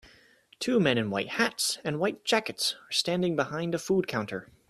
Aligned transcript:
Two 0.59 0.79
men 0.79 0.97
in 0.97 1.11
white 1.11 1.27
hats 1.29 1.77
and 1.83 1.99
white 1.99 2.25
jackets 2.25 2.75
are 2.89 2.91
standing 2.91 3.35
behind 3.35 3.75
a 3.75 3.77
food 3.77 4.07
counter 4.07 4.47